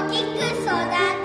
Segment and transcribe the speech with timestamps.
[0.00, 1.19] お菊育て